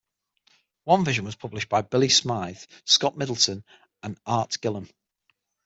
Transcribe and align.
One 0.85 1.05
version 1.05 1.25
was 1.25 1.35
published 1.35 1.69
by 1.69 1.83
Billy 1.83 2.09
Smythe, 2.09 2.63
Scott 2.85 3.19
Middleton, 3.19 3.63
and 4.01 4.17
Art 4.25 4.57
Gillham. 4.59 4.89